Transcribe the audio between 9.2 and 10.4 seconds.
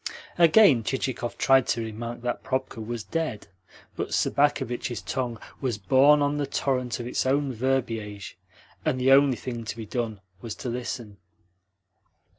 thing to be done